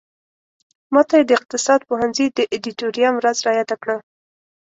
ماته 0.93 1.13
یې 1.19 1.23
د 1.27 1.31
اقتصاد 1.39 1.79
پوهنځي 1.89 2.27
د 2.37 2.39
ادیتوریم 2.55 3.13
ورځ 3.15 3.37
را 3.45 3.51
یاده 3.59 3.75
کړه. 3.81 3.95